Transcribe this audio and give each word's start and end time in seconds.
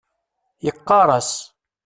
Yeqqar-as. 0.65 1.31